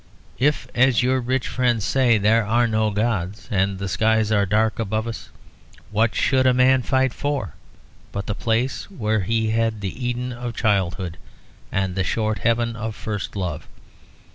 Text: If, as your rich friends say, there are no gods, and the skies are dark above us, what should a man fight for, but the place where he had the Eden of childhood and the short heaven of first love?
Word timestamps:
If, 0.39 0.67
as 0.73 1.03
your 1.03 1.19
rich 1.21 1.47
friends 1.47 1.85
say, 1.85 2.17
there 2.17 2.43
are 2.43 2.65
no 2.67 2.89
gods, 2.89 3.47
and 3.51 3.77
the 3.77 3.87
skies 3.87 4.31
are 4.31 4.47
dark 4.47 4.79
above 4.79 5.05
us, 5.07 5.29
what 5.91 6.15
should 6.15 6.47
a 6.47 6.55
man 6.55 6.81
fight 6.81 7.13
for, 7.13 7.53
but 8.11 8.25
the 8.25 8.33
place 8.33 8.89
where 8.89 9.19
he 9.19 9.51
had 9.51 9.79
the 9.81 10.03
Eden 10.07 10.33
of 10.33 10.55
childhood 10.55 11.17
and 11.71 11.93
the 11.93 12.03
short 12.03 12.39
heaven 12.39 12.75
of 12.75 12.95
first 12.95 13.35
love? 13.35 13.67